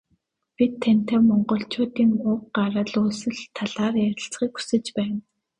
[0.55, 5.19] Бид тантай Монголчуудын уг гарал үүслийн талаар ярилцахыг хүсэж байна.